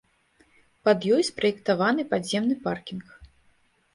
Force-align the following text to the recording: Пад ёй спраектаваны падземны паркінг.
Пад 0.87 0.99
ёй 1.17 1.21
спраектаваны 1.27 2.05
падземны 2.13 2.55
паркінг. 2.65 3.05